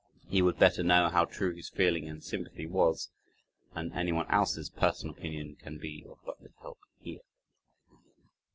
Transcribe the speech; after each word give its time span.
He 0.27 0.41
would 0.41 0.57
better 0.57 0.81
know 0.81 1.09
how 1.09 1.25
true 1.25 1.53
his 1.53 1.69
feeling 1.69 2.09
and 2.09 2.23
sympathy 2.23 2.65
was, 2.65 3.11
and 3.75 3.93
anyone 3.93 4.25
else's 4.31 4.67
personal 4.67 5.13
opinion 5.15 5.57
can 5.57 5.77
be 5.77 6.03
of 6.09 6.17
but 6.25 6.41
little 6.41 6.57
help 6.59 6.79
here. 7.01 7.21